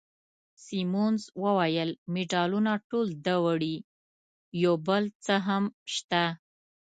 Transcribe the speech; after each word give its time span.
سیمونز 0.65 1.21
وویل: 1.43 1.89
مډالونه 2.13 2.73
ټول 2.89 3.07
ده 3.25 3.35
وړي، 3.45 3.75
یو 4.63 4.73
بل 4.87 5.03
څه 5.25 5.35
هم 5.47 5.63
شته. 5.93 6.23